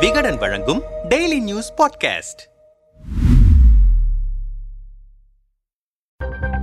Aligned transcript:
விகடன் 0.00 0.36
வழங்கும் 0.36 0.82
daily 1.08 1.40
news 1.40 1.72
podcast 1.72 2.54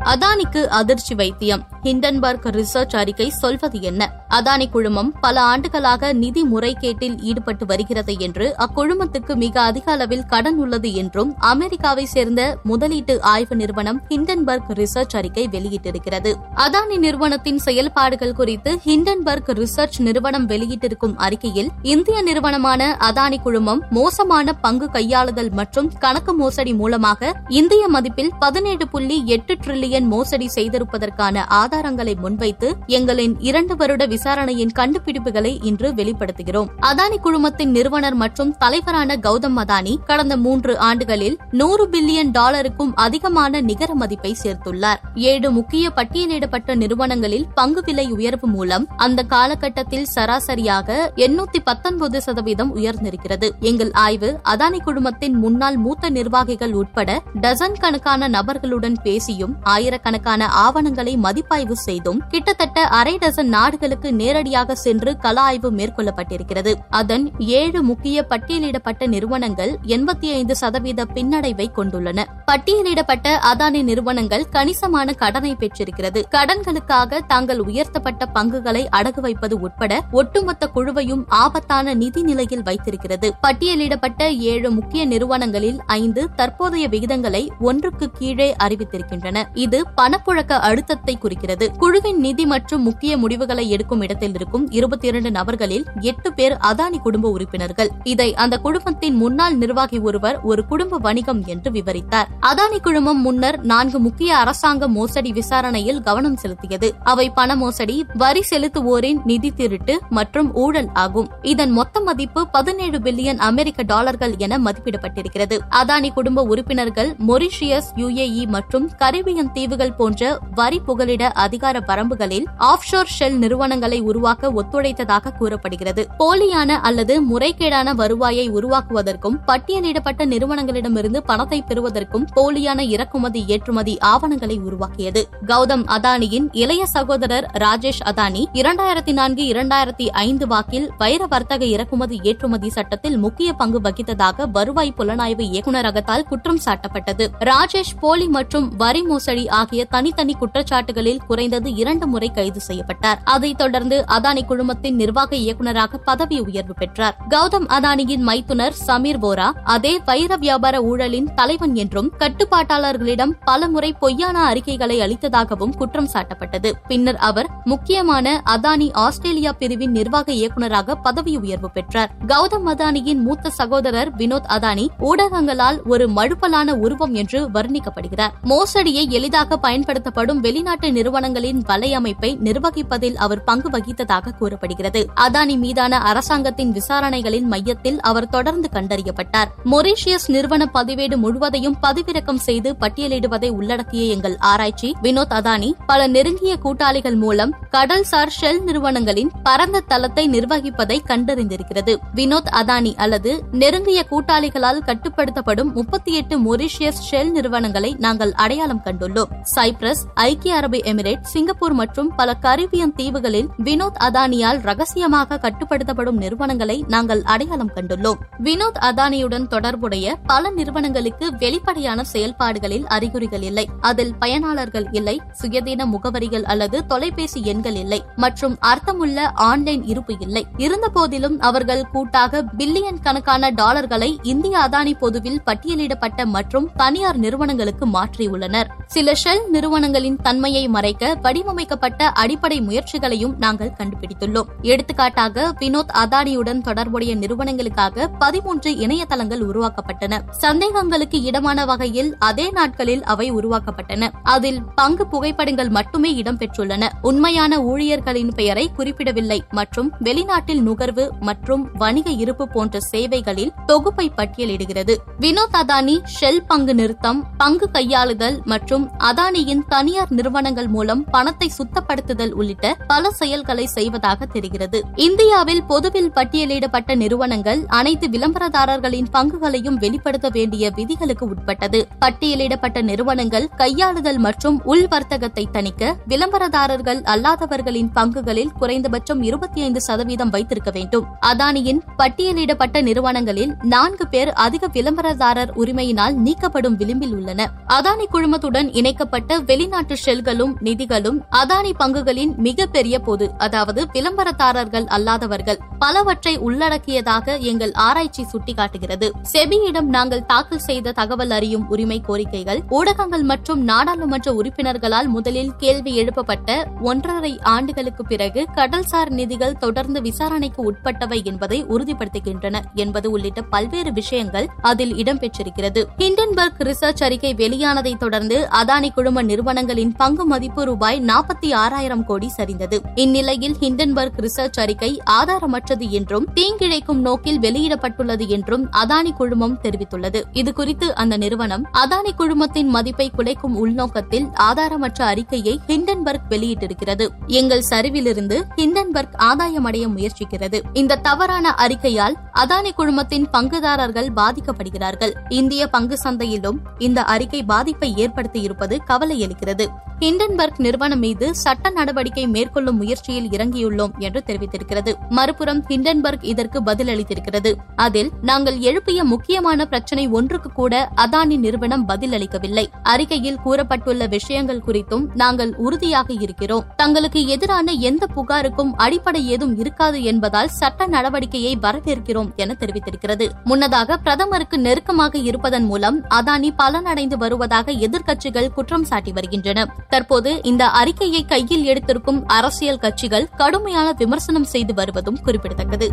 அதானிக்கு 0.03 0.65
அதிர்ச்சி 0.65 1.15
வைத்தியம். 1.15 1.67
ஹிண்டன்பர்க் 1.83 2.63
ரிசர்ச் 2.63 2.95
அறிக்கை 2.95 3.29
சொல்வது 3.29 3.81
என்ன? 3.81 4.22
அதானி 4.33 4.65
குழுமம் 4.69 5.09
பல 5.21 5.41
ஆண்டுகளாக 5.41 6.11
நிதி 6.13 6.41
முறைகேட்டில் 6.43 7.17
ஈடுபட்டு 7.21 7.65
வருகிறது 7.65 8.13
என்று 8.19 8.55
அக்குழுமத்துக்கு 8.57 9.35
மிக 9.35 9.61
அதிக 9.61 9.91
அளவில் 9.91 10.25
கடன் 10.25 10.57
உள்ளது 10.57 10.93
என்றும் 10.93 11.31
அமெரிக்காவை 11.39 12.05
சேர்ந்த 12.05 12.41
முதலீட்டு 12.63 13.21
ஆய்வு 13.21 13.55
நிறுவனம் 13.55 13.99
ஹிண்டன்பர்க் 14.09 14.69
ரிசர்ச் 14.73 15.15
அறிக்கை 15.15 15.47
வெளியிட்டிருக்கிறது. 15.51 16.31
அதானி 16.55 16.97
நிறுவனத்தின் 16.97 17.57
செயல்பாடுகள் 17.57 18.33
குறித்து 18.33 18.79
ஹிண்டன்பர்க் 18.85 19.51
ரிசர்ச் 19.53 19.99
நிறுவனம் 19.99 20.47
வெளியிட்டிருக்கும் 20.47 21.15
அறிக்கையில் 21.17 21.69
இந்திய 21.81 22.21
நிறுவனமான 22.21 22.97
அதானி 22.99 23.41
குழுமம் 23.41 23.83
மோசமான 23.89 24.53
பங்கு 24.53 24.89
கையாளுதல் 24.93 25.51
மற்றும் 25.51 25.91
கணக்கு 25.99 26.33
மோசடி 26.33 26.73
மூலமாக 26.73 27.31
இந்திய 27.47 27.83
மதிப்பில் 27.87 28.31
பதினேழு 28.39 28.87
புள்ளி 28.87 29.19
எட்டு 29.25 29.53
டிரில்லியன் 29.55 30.07
மோசடி 30.07 30.49
செய்திருப்பதற்கான 30.55 31.45
ஆதாரங்களை 31.53 32.15
முன்வைத்து 32.19 32.69
எங்களின் 32.87 33.35
இரண்டு 33.39 33.75
வருட 33.75 34.01
விசாரணையின் 34.23 34.71
கண்டுபிடிப்புகளை 34.79 35.63
இன்று 35.63 35.91
வெளிப்படுத்துகிறோம். 35.91 36.67
அதானி 36.81 37.17
குழுமத்தின் 37.23 37.71
நிறுவனர் 37.77 38.13
மற்றும் 38.13 38.55
தலைவரான 38.57 39.15
கௌதம் 39.15 39.57
அதானி 39.61 39.93
கடந்த 40.05 40.37
மூன்று 40.37 40.77
ஆண்டுகளில் 40.77 41.37
நூறு 41.51 41.87
பில்லியன் 41.87 42.31
டாலருக்கும் 42.31 42.95
அதிகமான 42.95 43.61
நிகர 43.61 43.93
மதிப்பை 43.93 44.35
சேர்த்துள்ளார். 44.43 45.01
ஏழு 45.15 45.51
முக்கிய 45.51 45.89
பட்டியலிடப்பட்ட 45.95 46.75
நிறுவனங்களில் 46.75 47.45
பங்கு 47.53 47.81
விலை 47.85 48.05
உயர்வு 48.11 48.47
மூலம் 48.47 48.87
அந்த 48.97 49.23
காலகட்டத்தில் 49.23 50.07
சராசரியாக 50.15 51.11
எண்ணூத்தி 51.15 51.61
பத்தொன்பது 51.63 52.21
சதவீதம் 52.21 52.75
உயர்ந்திருக்கிறது. 52.75 53.49
எங்கள் 53.59 53.91
ஆய்வு 54.05 54.39
அதானி 54.53 54.81
குழுமத்தின் 54.85 55.37
முன்னாள் 55.43 55.77
மூத்த 55.77 56.09
நிர்வாகிகள் 56.09 56.73
உட்பட 56.73 57.19
டசன் 57.41 57.77
கணக்கான 57.79 58.27
நபர்களுடன் 58.27 58.97
பேசியும் 59.03 59.55
ஆயிரக்கணக்கான 59.75 60.47
ஆவணங்களை 60.65 61.17
மதிப்பாய்வு 61.17 61.77
செய்தும் 61.77 62.21
கிட்டத்தட்ட 62.29 62.87
அரை 63.01 63.17
டசன் 63.17 63.53
நாடுகளுக்கு 63.57 64.09
நேரடியாக 64.13 64.75
சென்று 64.75 65.17
கள 65.17 65.41
ஆய்வு 65.41 65.71
மேற்கொள்ளப்பட்டிருக்கிறது. 65.71 66.73
அதன் 66.89 67.31
ஏழு 67.39 67.83
முக்கிய 67.83 68.25
பட்டியலிடப்பட்ட 68.29 69.07
நிறுவனங்கள் 69.07 69.77
எண்பத்தி 69.87 70.31
ஐந்து 70.31 70.55
சதவீத 70.55 71.05
பின்னடைவை 71.13 71.67
கொண்டுள்ளன. 71.75 72.23
பட்டியலிடப்பட்ட 72.51 73.39
அதானி 73.53 73.83
நிறுவனங்கள் 73.83 74.49
கணிசமான 74.49 75.13
கடனை 75.13 75.55
பெற்றிருக்கிறது. 75.55 76.27
கடன்களுக்காக 76.31 77.19
தாங்கள் 77.27 77.59
உயர்த்தப்பட்ட 77.59 78.25
பங்குகளை 78.25 78.87
அடகு 78.95 79.19
வைப்பது 79.19 79.59
உட்பட 79.59 80.03
ஒட்டுமொத்த 80.11 80.69
குழுவையும் 80.75 81.23
ஆபத்தான 81.27 81.93
நிதி 81.93 82.21
நிலையில் 82.21 82.63
வைத்திருக்கிறது. 82.63 83.33
பட்டியலிடப்பட்ட 83.47 84.37
ஏழு 84.37 84.71
முக்கிய 84.71 85.05
நிறுவனங்களில் 85.05 85.79
ஐந்து 85.85 86.29
தற்போதைய 86.35 86.87
விகிதங்களை 86.87 87.49
ஒன்றுக்கு 87.59 88.11
கீழே 88.11 88.55
அறிவித்திருக்கின்றன. 88.63 89.43
இது 89.53 89.85
பணப்புழக்க 89.97 90.53
அழுத்தத்தை 90.59 91.17
குறிக்கிறது. 91.17 91.71
குழுவின் 91.71 92.19
நிதி 92.19 92.45
மற்றும் 92.45 92.83
முக்கிய 92.83 93.17
முடிவுகளை 93.17 93.69
எடுக்கும் 93.69 93.92
இடத்தில் 94.01 94.33
இருக்கும் 94.33 94.71
இருபத்தி 94.71 95.07
இரண்டு 95.07 95.31
நபர்களில் 95.31 95.85
எட்டு 95.99 96.33
பேர் 96.33 96.53
அதானி 96.53 96.97
குடும்ப 96.97 97.29
உறுப்பினர்கள். 97.29 97.89
இதை 98.03 98.35
அந்த 98.35 98.57
குடும்பத்தின் 98.57 99.15
முன்னாள் 99.15 99.55
நிர்வாகி 99.55 99.99
ஒருவர் 99.99 100.41
ஒரு 100.41 100.65
குடும்ப 100.65 100.97
வணிகம் 100.97 101.43
என்று 101.45 101.71
விவரித்தார். 101.71 102.27
அதானி 102.41 102.79
குழுமம் 102.81 103.21
முன்னர் 103.21 103.61
நான்கு 103.61 103.99
முக்கிய 103.99 104.37
அரசாங்க 104.37 104.87
மோசடி 104.87 105.31
விசாரணையில் 105.31 106.01
கவனம் 106.01 106.37
செலுத்தியது. 106.41 106.91
அவை 107.03 107.29
பண 107.29 107.55
மோசடி 107.55 108.05
வரி 108.13 108.43
செலுத்துவோரின் 108.51 109.19
நிதி 109.23 109.51
திருட்டு 109.51 110.01
மற்றும் 110.09 110.53
ஊழல் 110.53 110.89
ஆகும். 110.93 111.29
இதன் 111.41 111.71
மொத்த 111.71 111.99
மதிப்பு 111.99 112.47
பதினேழு 112.47 112.99
பில்லியன் 112.99 113.37
அமெரிக்க 113.37 113.83
டாலர்கள் 113.83 114.33
என 114.37 114.57
மதிப்பிடப்பட்டிருக்கிறது. 114.57 115.59
அதானி 115.69 116.13
குடும்ப 116.13 116.41
உறுப்பினர்கள் 116.41 117.15
மொரிஷியஸ் 117.27 117.89
யுஏஇ 117.95 118.47
மற்றும் 118.47 118.89
கரிபியன் 118.99 119.51
தீவுகள் 119.51 119.93
போன்ற 119.93 120.39
வரி 120.55 120.79
புகலிட 120.79 121.31
அதிகார 121.31 121.79
வரம்புகளில் 121.79 122.45
ஆப்ஷோர் 122.59 123.11
ஷெல் 123.19 123.37
நிறுவனங்கள் 123.37 123.82
உருவாக்க 123.91 124.51
ஒத்துழைத்ததாக 124.53 125.37
கூறப்படுகிறது. 125.37 126.07
போலியான 126.19 126.67
அல்லது 126.67 127.21
முறைகேடான 127.21 127.95
வருவாயை 127.95 128.51
உருவாக்குவதற்கும் 128.51 129.39
பட்டியலிடப்பட்ட 129.47 130.25
நிறுவனங்களிடமிருந்து 130.25 131.17
பணத்தை 131.17 131.61
பெறுவதற்கும் 131.61 132.27
போலியான 132.35 132.79
இறக்குமதி 132.79 133.43
ஏற்றுமதி 133.47 133.97
ஆவணங்களை 133.97 134.59
உருவாக்கியது. 134.59 135.27
கௌதம் 135.47 135.83
அதானியின் 135.87 136.47
இளைய 136.51 136.85
சகோதரர் 136.85 137.51
ராஜேஷ் 137.53 138.01
அதானி 138.05 138.45
இரண்டாயிரத்தி 138.53 139.11
நான்கு 139.11 139.43
இரண்டாயிரத்தி 139.43 140.07
ஐந்து 140.07 140.47
வாக்கில் 140.47 140.91
வைர 140.97 141.27
வர்த்தக 141.27 141.65
இறக்குமதி 141.65 142.19
ஏற்றுமதி 142.23 142.69
சட்டத்தில் 142.69 143.17
முக்கிய 143.17 143.53
பங்கு 143.53 143.81
வகித்ததாக 143.81 144.51
வருவாய் 144.51 144.93
புலனாய்வு 144.97 145.41
இயக்குநரகத்தால் 145.41 146.21
குற்றம் 146.21 146.59
சாட்டப்பட்டது. 146.65 147.27
ராஜேஷ் 147.39 147.99
போலி 147.99 148.27
மற்றும் 148.27 148.75
வரி 148.77 149.01
மோசடி 149.01 149.47
ஆகிய 149.47 149.85
தனித்தனி 149.85 150.33
குற்றச்சாட்டுகளில் 150.33 151.21
குறைந்தது 151.27 151.73
இரண்டு 151.73 152.07
முறை 152.07 152.31
கைது 152.31 152.59
செய்யப்பட்டார். 152.59 153.21
அதைத் 153.23 153.57
தொடர்ந்து 153.57 153.71
தொடர்ந்து 153.73 154.05
அதானி 154.07 154.41
குழுமத்தின் 154.45 154.95
நிர்வாக 154.95 155.35
இயக்குநராக 155.35 155.97
பதவி 155.97 156.39
உயர்வு 156.39 156.73
பெற்றார். 156.73 157.15
கௌதம் 157.29 157.65
அதானியின் 157.67 158.19
மைத்துனர் 158.19 158.73
சமீர் 158.73 159.19
போரா 159.19 159.47
அதே 159.63 159.99
வைர 160.05 160.35
வியாபார 160.35 160.81
ஊழலின் 160.81 161.29
தலைவன் 161.35 161.75
என்றும் 161.75 162.11
கட்டுப்பாட்டாளர்களிடம் 162.19 163.31
பலமுறை 163.45 163.93
பொய்யான 163.93 164.45
அறிக்கைகளை 164.45 164.99
அளித்ததாகவும் 164.99 165.75
குற்றம் 165.77 166.09
சாட்டப்பட்டது. 166.13 166.71
பின்னர் 166.87 167.15
அவர் 167.15 167.49
முக்கியமான 167.63 168.43
அதானி 168.45 168.93
ஆஸ்திரேலியா 168.93 169.51
பிரிவின் 169.51 169.91
நிர்வாக 169.91 170.31
இயக்குநராக 170.31 170.95
பதவி 170.95 171.37
உயர்வு 171.37 171.71
பெற்றார். 171.71 172.11
கௌதம் 172.27 172.67
அதானியின் 172.67 173.21
மூத்த 173.21 173.49
சகோதரர் 173.49 174.15
வினோத் 174.15 174.51
அதானி 174.57 174.87
ஊடகங்களால் 174.99 175.87
ஒரு 175.87 176.09
மழுப்பலான 176.09 176.77
உருவம் 176.77 177.13
என்று 177.13 177.49
வர்ணிக்கப்படுகிறார். 177.49 178.31
மோசடியை 178.43 179.09
எளிதாக 179.09 179.57
பயன்படுத்தப்படும் 179.57 180.39
வெளிநாட்டு 180.39 180.91
நிறுவனங்களின் 180.91 181.61
வலையமைப்பை 181.67 182.31
நிர்வகிப்பதில் 182.43 183.15
அவர் 183.15 183.43
பங்கு 183.43 183.62
வகித்ததாக 183.69 184.31
கூறப்படுகிறது. 184.31 185.07
அதானி 185.21 185.57
மீதான 185.57 185.97
அரசாங்கத்தின் 185.97 186.73
விசாரணைகளின் 186.73 187.41
மையத்தில் 187.41 188.01
அவர் 188.01 188.29
தொடர்ந்து 188.29 188.69
கண்டறியப்பட்டார். 188.73 189.47
மொரீஷியஸ் 189.65 190.27
நிறுவன 190.27 190.69
பதிவேடு 190.73 191.15
முழுவதையும் 191.15 191.77
பதிவிறக்கம் 191.81 192.35
செய்து 192.35 192.75
பட்டியலிடுவதை 192.79 193.49
உள்ளடக்கிய 193.49 194.13
எங்கள் 194.13 194.37
ஆராய்ச்சி 194.37 194.95
வினோத் 195.01 195.33
அதானி 195.33 195.71
பல 195.85 196.07
நெருங்கிய 196.07 196.57
கூட்டாளிகள் 196.57 197.15
மூலம் 197.15 197.55
கடல்சார் 197.71 198.29
ஷெல் 198.41 198.63
நிறுவனங்களின் 198.63 199.31
பரந்த 199.43 199.79
தளத்தை 199.79 200.29
நிர்வகிப்பதை 200.29 200.99
கண்டறிந்திருக்கிறது. 201.07 201.97
வினோத் 202.15 202.49
அதானி 202.51 202.95
அல்லது 202.95 203.43
நெருங்கிய 203.51 204.05
கூட்டாளிகளால் 204.11 204.81
கட்டுப்படுத்தப்படும் 204.85 205.73
முப்பத்தி 205.73 206.13
எட்டு 206.13 206.39
மொரீஷியஸ் 206.39 207.01
ஷெல் 207.11 207.31
நிறுவனங்களை 207.31 207.95
நாங்கள் 207.99 208.31
அடையாளம் 208.33 208.81
கண்டுள்ளோம். 208.83 209.29
சைப்ரஸ் 209.55 210.01
ஐக்கிய 210.13 210.55
அரபு 210.55 210.77
எமிரேட் 210.77 211.21
சிங்கப்பூர் 211.21 211.73
மற்றும் 211.73 212.15
பல 212.15 212.33
கரீபியன் 212.33 212.93
தீவுகளில் 212.95 213.49
வினோத் 213.57 213.99
அதானியால் 213.99 214.61
ரகசியமாக 214.61 215.39
கட்டுப்படுத்தப்படும் 215.41 216.11
நிறுவனங்களை 216.11 216.85
நாங்கள் 216.87 217.21
அடையாளம் 217.23 217.71
கண்டுள்ளோம். 217.75 218.17
வினோத் 218.43 218.79
அதானியுடன் 218.81 219.47
தொடர்புடைய 219.47 220.17
பல 220.25 220.49
நிறுவனங்களுக்கு 220.49 221.37
வெளிப்படையான 221.37 222.03
செயல்பாடுகளில் 222.03 222.87
அறிகுறிகள் 222.87 223.41
இல்லை. 223.41 223.69
அதில் 223.81 224.13
பயனாளர்கள் 224.19 224.85
இல்லை 224.91 225.21
சுயதீன 225.41 225.85
முகவரிகள் 225.85 226.43
அல்லது 226.43 226.85
தொலைபேசி 226.85 227.41
எண்கள் 227.43 227.75
இல்லை 227.75 228.03
மற்றும் 228.15 228.57
அர்த்தமுள்ள 228.59 229.31
ஆன்லைன் 229.33 229.85
இருப்பு 229.85 230.15
இல்லை. 230.19 230.45
இருந்தபோதிலும் 230.57 231.39
அவர்கள் 231.39 231.87
கூட்டாக 231.87 232.43
பில்லியன் 232.57 233.01
கணக்கான 233.01 233.49
டாலர்களை 233.49 234.19
இந்திய 234.21 234.57
அதானி 234.57 234.97
பொதுவில் 234.97 235.41
பட்டியலிடப்பட்ட 235.45 236.25
மற்றும் 236.25 236.69
தனியார் 236.75 237.17
நிறுவனங்களுக்கு 237.17 237.87
மாற்றியுள்ளனர் 237.87 238.67
சில 238.85 239.13
ஷெல் 239.23 239.49
நிறுவனங்களின் 239.49 240.15
தன்மையை 240.15 240.67
மறைக்க 240.67 241.17
வடிவமைக்கப்பட்ட 241.21 242.07
அடிப்படை 242.07 242.61
முயற்சிகளையும் 242.61 243.41
நாங்கள் 243.43 243.73
கண்டுபிடித்துள்ளோம். 243.77 244.49
எடுத்துக்காட்டாக 244.61 245.45
வினோத் 245.59 245.91
அதானியுடன் 246.03 246.61
தொடர்புடைய 246.61 247.11
நிறுவனங்களுக்காக 247.15 248.07
பதிமூன்று 248.19 248.71
இணையதளங்கள் 248.71 249.43
உருவாக்கப்பட்டன. 249.49 250.19
சந்தேகங்களுக்கு 250.41 251.19
இடமான 251.21 251.65
வகையில் 251.65 252.15
அதே 252.19 252.47
நாட்களில் 252.49 253.03
அவை 253.03 253.27
உருவாக்கப்பட்டன. 253.31 254.09
அதில் 254.23 254.59
பங்கு 254.75 255.07
புகைப்படங்கள் 255.07 255.69
மட்டுமே 255.69 256.09
இடம்பெற்றுள்ளன. 256.21 256.89
உண்மையான 257.01 257.61
ஊழியர்களின் 257.61 258.31
பெயரை 258.35 258.71
குறிப்பிடவில்லை. 258.71 259.39
மற்றும் 259.49 259.91
வெளிநாட்டில் 260.03 260.61
நுகர்வு 260.61 261.05
மற்றும் 261.19 261.63
வணிக 261.73 262.09
இருப்பு 262.23 262.47
போன்ற 262.47 262.79
சேவைகளில் 262.91 263.53
தொகுப்பை 263.65 264.11
பட்டியலிடுகிறது. 264.17 264.95
வினோத் 265.19 265.57
அதானி 265.61 265.95
ஷெல் 266.19 266.43
பங்கு 266.47 266.75
நிறுத்தம் 266.75 267.19
பங்கு 267.37 267.69
கையாளுதல் 267.73 268.37
மற்றும் 268.43 268.85
அதானியின் 268.99 269.61
தனியார் 269.67 270.11
நிறுவனங்கள் 270.11 270.67
மூலம் 270.67 271.03
பணத்தை 271.03 271.51
சுத்தப்படுத்துதல் 271.57 272.31
உள்ளிட்ட 272.31 272.75
பல 272.87 273.09
செயல் 273.09 273.32
செயல்களை 273.33 273.65
செய்வதாக 273.65 274.25
தெரிகிறது. 274.25 274.79
இந்தியாவில் 274.95 275.61
பொதுவில் 275.63 276.11
பட்டியலிடப்பட்ட 276.15 276.95
நிறுவனங்கள் 276.95 277.61
அனைத்து 277.67 278.07
விளம்பரதாரர்களின் 278.07 279.07
பங்குகளையும் 279.13 279.77
வெளிப்படுத்த 279.83 280.29
வேண்டிய 280.29 280.71
விதிகளுக்கு 280.75 281.25
உட்பட்டது. 281.25 281.79
பட்டியலிடப்பட்ட 281.99 282.81
நிறுவனங்கள் 282.81 283.47
கையாளுதல் 283.57 284.17
மற்றும் 284.17 284.57
உள் 284.63 284.87
வர்த்தகத்தை 284.87 285.47
தணிக்க 285.51 285.95
விளம்பரதாரர்கள் 286.07 286.99
அல்லாதவர்களின் 287.13 287.89
பங்குகளில் 287.95 288.51
குறைந்தபட்சம் 288.59 289.21
இருபத்தி 289.21 289.61
ஐந்து 289.61 289.81
சதவீதம் 289.81 290.29
வைத்திருக்க 290.29 290.71
வேண்டும். 290.71 291.05
அதானியின் 291.25 291.81
பட்டியலிடப்பட்ட 291.97 292.81
நிறுவனங்களில் 292.81 293.55
நான்கு 293.63 294.07
பேர் 294.07 294.33
அதிக 294.45 294.67
விளம்பரதாரர் 294.67 295.53
உரிமையினால் 295.55 296.17
நீக்கப்படும் 296.27 296.77
விளிம்பில் 296.77 297.15
உள்ளன. 297.15 297.49
அதானி 297.67 298.07
குழுமத்துடன் 298.13 298.69
இணைக்கப்பட்ட 298.71 299.39
வெளிநாட்டு 299.39 299.97
ஷெல்களும் 300.05 300.55
நிதிகளும் 300.59 301.21
அதானி 301.31 301.73
பங்குகளின் 301.79 302.35
மிகப்பெரிய 302.37 302.99
பொது 302.99 303.22
உள்ளது 303.23 303.41
அதாவது 303.43 303.87
விளம்பரதாரர்கள் 303.93 304.85
அல்லாதவர்கள் 304.85 305.59
பலவற்றை 305.79 306.37
உள்ளடக்கியதாக 306.37 307.37
எங்கள் 307.37 307.71
ஆராய்ச்சி 307.71 308.25
சுட்டிக்காட்டுகிறது. 308.31 309.11
செபியிடம் 309.33 309.89
நாங்கள் 309.95 310.25
தாக்கல் 310.25 310.59
செய்த 310.59 310.91
தகவல் 310.91 311.29
அறியும் 311.29 311.69
உரிமை 311.69 312.01
கோரிக்கைகள் 312.07 312.59
ஊடகங்கள் 312.69 313.21
மற்றும் 313.21 313.63
நாடாளுமன்ற 313.63 314.33
உறுப்பினர்களால் 314.33 315.07
முதலில் 315.07 315.51
கேள்வி 315.57 316.03
எழுப்பப்பட்ட 316.03 316.65
ஒன்றரை 316.81 317.39
ஆண்டுகளுக்கு 317.41 318.05
பிறகு 318.05 318.45
கடல்சார் 318.55 319.09
நிதிகள் 319.09 319.57
தொடர்ந்து 319.57 320.01
விசாரணைக்கு 320.01 320.71
உட்பட்டவை 320.71 321.23
என்பதை 321.23 321.65
உறுதிப்படுத்துகின்றன 321.65 322.61
என்பது 322.73 323.11
உள்ளிட்ட 323.11 323.41
பல்வேறு 323.41 323.93
விஷயங்கள் 323.93 324.47
அதில் 324.61 324.93
இடம்பெற்றிருக்கிறது. 324.93 325.85
ஹிண்டன்பர்க் 325.97 326.61
ரிசர்ச் 326.63 327.03
அறிக்கை 327.03 327.33
வெளியானதை 327.35 327.97
தொடர்ந்து 327.97 328.47
அதானி 328.51 328.93
குழும 328.93 329.21
நிறுவனங்களின் 329.21 329.93
பங்கு 329.97 330.25
மதிப்பு 330.25 330.63
ரூபாய் 330.63 331.01
நாற்பத்தி 331.05 331.53
ஆறாயிரம் 331.53 332.05
கோடி 332.05 332.31
சரிந்தது. 332.37 332.79
இந்நிலையில் 333.13 333.55
ஹிண்டன்பர்க் 333.59 334.25
ரிசர்ச் 334.25 334.59
அறிக்கை 334.59 335.01
ஆதாரமற்றது 335.05 335.89
என்றும் 335.89 336.27
தீங்கிழைக்கும் 336.35 337.01
நோக்கில் 337.01 337.39
வெளியிடப்பட்டுள்ளது 337.39 338.27
என்றும் 338.27 338.69
அதானி 338.71 339.11
குழுமம் 339.11 339.59
தெரிவித்துள்ளது. 339.61 340.21
இதுகுறித்து 340.33 340.89
அந்த 340.93 341.17
நிறுவனம் 341.17 341.65
அதானி 341.73 342.09
குழுமத்தின் 342.17 342.65
மதிப்பை 342.65 343.11
குலைக்கும் 343.17 343.55
உள்நோக்கத்தில் 343.55 344.25
ஆதாரமற்ற 344.39 345.01
அறிக்கையை 345.01 345.59
ஹிண்டன்பர்க் 345.67 346.25
வெளியிட்டிருக்கிறது. 346.29 347.07
எங்கள் 347.27 347.63
சரிவிலிருந்து 347.69 348.41
ஹிண்டன்பர்க் 348.55 349.15
ஆதாயமடைய 349.17 349.87
முயற்சிக்கிறது. 349.95 350.61
இந்த 350.73 350.95
தவறான 350.95 351.49
அறிக்கையால் 351.49 352.15
அதானி 352.33 352.71
குழுமத்தின் 352.77 353.25
பங்குதாரர்கள் 353.33 354.09
பாதிக்கப்படுகிறார்கள். 354.15 355.13
இந்திய 355.29 355.67
பங்கு 355.67 355.99
சந்தையிலும் 356.03 356.59
இந்த 356.77 357.03
அறிக்கை 357.03 357.43
பாதிப்பை 357.43 357.93
ஏற்படுத்தியிருப்பது 357.97 358.77
கவலையளிக்கிறது. 358.87 359.67
ஹிண்டன்பர்க் 359.99 360.57
நிறுவனம் 360.57 360.99
மீது 360.99 361.35
சட்ட 361.35 361.69
நடவடிக்கை 361.69 362.27
மேற்கொள்ளும் 362.27 362.75
முயற்சியில் 362.75 363.29
இறங்கியுள்ளோம் 363.29 363.97
என்று 363.97 364.23
தெரிவித்திருக்கிறது. 364.25 364.93
மறுபுறம் 365.09 365.65
ஹிண்டன்பர்க் 365.69 366.23
இதற்கு 366.23 366.61
பதிலளித்திருக்கிறது. 366.63 367.53
அதில் 367.75 368.11
நாங்கள் 368.21 368.59
எழுப்பிய 368.59 369.03
முக்கியமான 369.03 369.65
பிரச்சினை 369.65 370.07
ஒன்றுக்கு 370.07 370.51
கூட 370.51 370.89
அதானி 370.95 371.37
நிறுவனம் 371.37 371.87
பதிலளிக்கவில்லை. 371.87 372.65
அறிக்கையில் 372.83 373.39
கூறப்பட்டுள்ள 373.45 374.07
விஷயங்கள் 374.07 374.61
குறித்தும் 374.67 375.05
நாங்கள் 375.13 375.55
உறுதியாக 375.55 376.13
இருக்கிறோம். 376.13 376.65
தங்களுக்கு 376.75 377.27
எதிரான 377.27 377.71
எந்த 377.71 378.07
புகாருக்கும் 378.15 378.71
அடிப்படை 378.75 379.27
ஏதும் 379.27 379.57
இருக்காது 379.57 380.03
என்பதால் 380.03 380.47
சட்ட 380.47 380.87
நடவடிக்கையை 380.87 381.53
வரவேற்கிறோம் 381.61 382.35
என 382.35 382.55
தெரிவித்திருக்கிறது. 382.59 383.29
முன்னதாக 383.43 383.97
பிரதமருக்கு 383.97 384.59
நெருக்கமாக 384.59 385.17
இருப்பதன் 385.17 385.63
மூலம் 385.63 386.03
அதானி 386.03 386.49
பலனடைந்து 386.57 387.17
வருவதாக 387.17 387.71
எதிர்க்கட்சிகள் 387.71 388.53
குற்றம் 388.53 388.83
சாட்டி 388.83 389.11
வருகின்றன. 389.11 389.65
தற்போது 389.93 390.31
இந்த 390.43 390.63
அறிக்கையை 390.79 391.21
கையில் 391.25 391.65
எடுத்திருக்கும் 391.65 392.19
அரசியல் 392.37 392.83
கட்சிகள் 392.85 393.29
கடுமையான 393.37 393.87
விமர்சனம் 393.97 394.51
செய்து 394.53 394.73
வருவதும் 394.73 395.21
குறிப்பிடத்தக்கது. 395.25 395.89